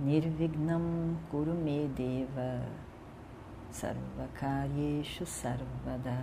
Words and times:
निर्विघ्नं 0.08 0.86
कुरु 1.32 1.54
मे 1.66 1.78
देव 2.00 2.36
सर्वकार्येषु 3.82 5.26
सर्वदा 5.36 6.18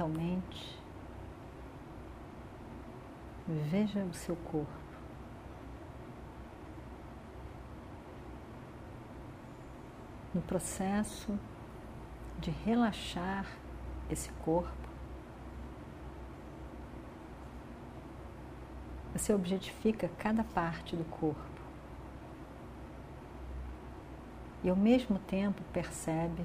mentalmente, 0.00 0.78
veja 3.46 4.02
o 4.04 4.14
seu 4.14 4.34
corpo. 4.36 4.80
No 10.32 10.40
processo 10.40 11.38
de 12.38 12.50
relaxar 12.50 13.46
esse 14.08 14.30
corpo, 14.44 14.88
você 19.12 19.34
objetifica 19.34 20.08
cada 20.18 20.44
parte 20.44 20.96
do 20.96 21.04
corpo 21.04 21.60
e 24.62 24.70
ao 24.70 24.76
mesmo 24.76 25.18
tempo 25.18 25.62
percebe 25.72 26.44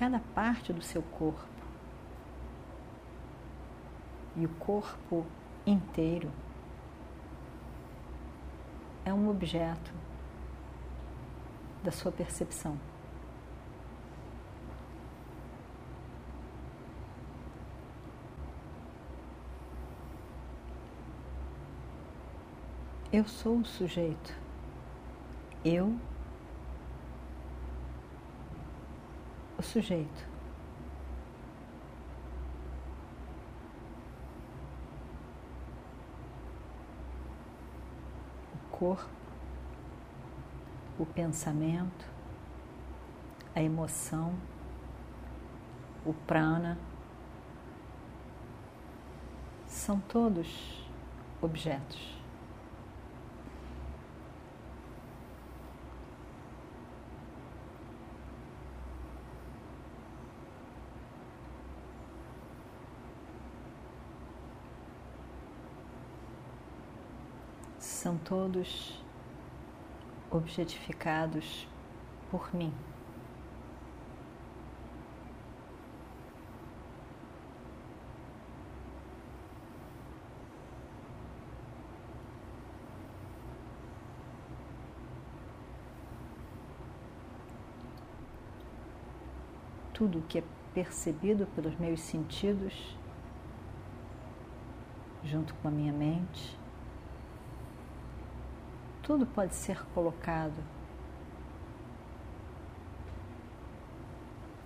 cada 0.00 0.18
parte 0.34 0.72
do 0.72 0.80
seu 0.80 1.02
corpo 1.02 1.46
e 4.34 4.46
o 4.46 4.48
corpo 4.48 5.26
inteiro 5.66 6.32
é 9.04 9.12
um 9.12 9.28
objeto 9.28 9.92
da 11.84 11.90
sua 11.90 12.10
percepção. 12.10 12.80
Eu 23.12 23.26
sou 23.26 23.58
o 23.58 23.66
sujeito. 23.66 24.34
Eu 25.62 25.94
sujeito. 29.70 30.28
O 38.52 38.76
corpo, 38.76 39.08
o 40.98 41.06
pensamento, 41.06 42.04
a 43.54 43.62
emoção, 43.62 44.34
o 46.04 46.12
prana, 46.12 46.76
são 49.66 50.00
todos 50.00 50.84
objetos. 51.40 52.20
são 68.00 68.16
todos 68.30 69.02
objetificados 70.30 71.66
por 72.30 72.54
mim. 72.54 72.72
Tudo 89.92 90.22
que 90.28 90.38
é 90.38 90.44
percebido 90.72 91.48
pelos 91.48 91.76
meus 91.80 92.00
sentidos, 92.00 92.96
junto 95.24 95.52
com 95.56 95.66
a 95.66 95.70
minha 95.72 95.92
mente, 95.92 96.59
tudo 99.10 99.26
pode 99.26 99.52
ser 99.56 99.84
colocado 99.86 100.54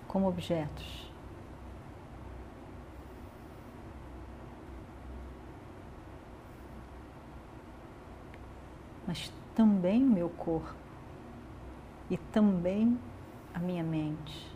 como 0.07 0.27
objetos. 0.27 1.11
Mas 9.07 9.33
também 9.55 9.99
meu 9.99 10.29
corpo 10.29 10.75
e 12.07 12.15
também 12.15 12.99
a 13.51 13.57
minha 13.57 13.83
mente 13.83 14.55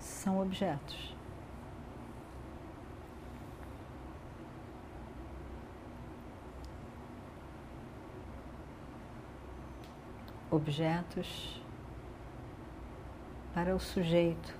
são 0.00 0.42
objetos. 0.42 1.11
Objetos 10.52 11.62
para 13.54 13.74
o 13.74 13.80
sujeito. 13.80 14.54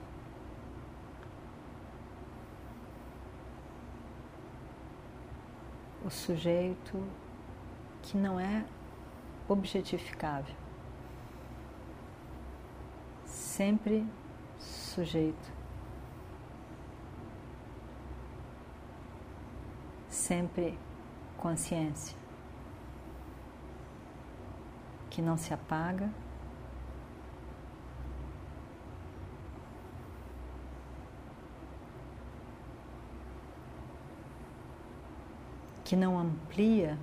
O 6.03 6.11
sujeito 6.11 7.01
que 8.01 8.17
não 8.17 8.41
é 8.41 8.65
objetificável, 9.47 10.55
sempre 13.27 14.05
sujeito, 14.59 15.53
sempre 20.09 20.77
consciência. 21.37 22.22
Que 25.13 25.21
não 25.21 25.37
se 25.37 25.53
apaga. 25.53 26.09
Que 35.85 35.95
não 35.95 36.19
amplia 36.19 36.99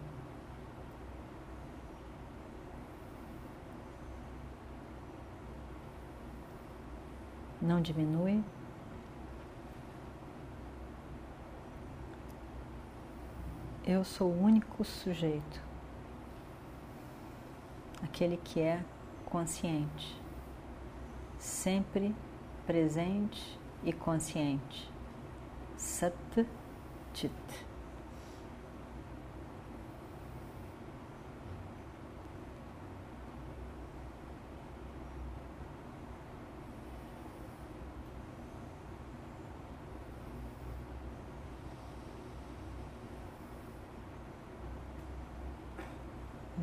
não 7.61 7.79
diminui. 7.79 8.43
Eu 13.85 14.03
sou 14.03 14.31
o 14.31 14.41
único 14.43 14.83
sujeito 14.83 15.68
aquele 18.03 18.37
que 18.37 18.59
é 18.59 18.83
consciente, 19.25 20.19
sempre 21.37 22.15
presente 22.65 23.59
e 23.83 23.93
consciente. 23.93 24.91
Sat 25.77 26.13
Chit. 27.13 27.68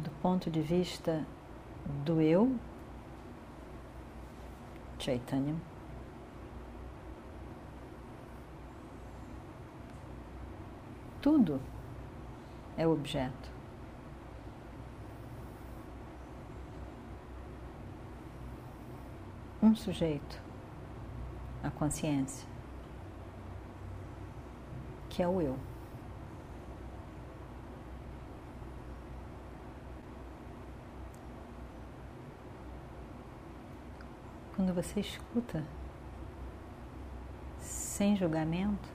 Do 0.02 0.10
ponto 0.22 0.50
de 0.50 0.60
vista 0.60 1.26
do 2.04 2.20
eu, 2.20 2.54
Chaitanya, 4.98 5.54
tudo 11.20 11.60
é 12.76 12.86
objeto. 12.86 13.50
Um 19.62 19.74
sujeito, 19.74 20.40
a 21.62 21.70
consciência, 21.70 22.46
que 25.08 25.22
é 25.22 25.26
o 25.28 25.40
eu. 25.40 25.75
Quando 34.56 34.72
você 34.72 35.00
escuta 35.00 35.62
sem 37.60 38.16
julgamento, 38.16 38.88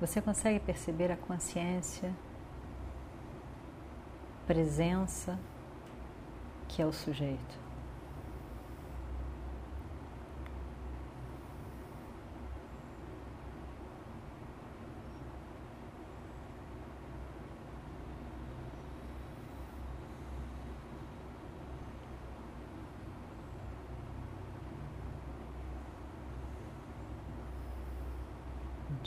você 0.00 0.22
consegue 0.22 0.60
perceber 0.60 1.10
a 1.10 1.16
consciência, 1.16 2.14
presença 4.46 5.36
que 6.68 6.80
é 6.80 6.86
o 6.86 6.92
sujeito. 6.92 7.65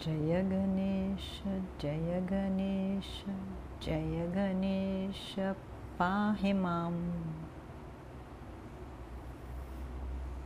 Jaya 0.02 0.42
Ganesha, 0.44 1.62
Jaya 1.78 2.22
Ganesha, 2.22 3.36
Jaya 3.82 4.28
Ganesha, 4.34 5.58
Pahimam. 5.98 6.94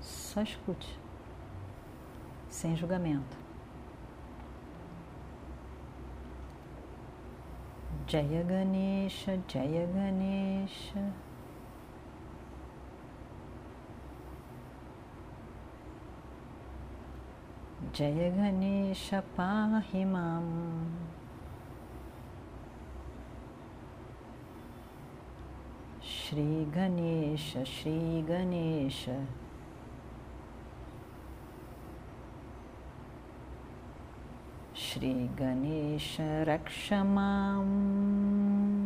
Só 0.01 0.41
escute, 0.41 0.97
sem 2.49 2.75
julgamento. 2.75 3.37
Jaya 8.07 8.43
Ganesha, 8.43 9.39
Jaya 9.47 9.85
Ganesha. 9.85 11.13
जय 17.95 18.29
गणेश 18.29 19.09
पाहि 19.13 20.05
माम्। 20.05 20.95
श्रीगणेश 26.03 27.57
श्रीगणेश। 27.65 29.05
श्रीगणेश 34.75 36.17
रक्ष 36.19 36.93
माम्। 36.93 38.82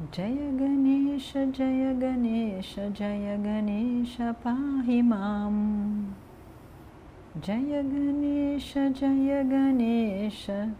Rakshamam 0.00 0.12
Jaya 0.12 0.52
Ganesha, 0.56 1.46
Jaya 1.46 1.94
Ganesha, 1.94 2.90
Jaya 2.90 3.38
Ganesha, 3.38 4.36
Pahimam. 4.44 6.14
Jaya 7.40 7.82
Ganesha, 7.82 8.90
Jaya 8.90 9.44
Ganesha. 9.44 10.74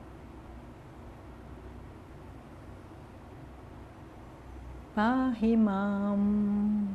Pahimam. 4.96 6.86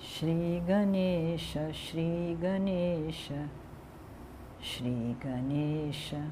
Shri 0.00 0.62
Ganesha, 0.66 1.72
Shri 1.72 2.36
Ganesha, 2.40 3.48
Shri 4.60 5.16
Ganesha. 5.20 6.30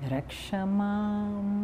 Rakshamam. 0.00 1.58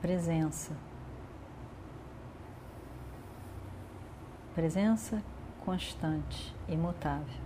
Presença. 0.00 0.76
Presença 4.54 5.22
constante, 5.64 6.54
imutável. 6.68 7.40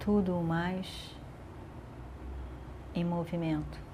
Tudo 0.00 0.38
o 0.38 0.42
mais 0.44 1.14
em 2.94 3.04
movimento. 3.04 3.87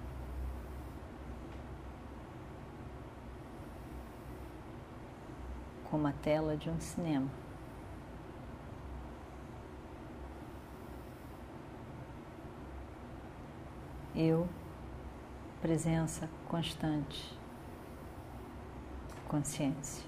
Como 5.95 6.09
a 6.09 6.13
tela 6.13 6.57
de 6.57 6.69
um 6.69 6.81
cinema. 6.81 7.29
Eu, 14.13 14.49
presença 15.63 16.29
constante, 16.49 17.39
consciência. 19.29 20.05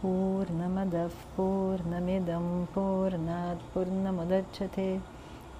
Purnamadav 0.00 1.12
Purnamidam 1.36 2.66
Purnat 2.72 3.58
Purnamadachate 3.74 5.02